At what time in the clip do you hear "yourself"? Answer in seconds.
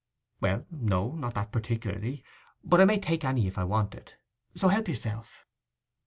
4.87-5.45